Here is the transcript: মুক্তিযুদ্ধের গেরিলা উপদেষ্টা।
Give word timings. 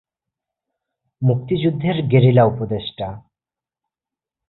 মুক্তিযুদ্ধের 1.21 1.97
গেরিলা 2.11 2.43
উপদেষ্টা। 2.45 3.07